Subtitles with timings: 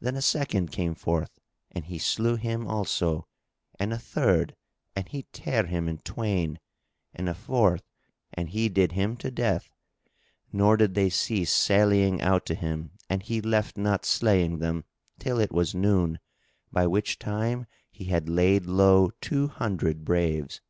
[0.00, 1.38] Then a second came forth
[1.70, 3.28] and he slew him also,
[3.78, 4.56] and a third
[4.96, 6.58] and he tare him in twain,
[7.14, 7.84] and a fourth
[8.34, 9.70] and he did him to death;
[10.52, 14.82] nor did they cease sallying out to him and he left not slaying them,
[15.20, 16.18] till it was noon,
[16.72, 20.60] by which time he had laid low two hundred braves.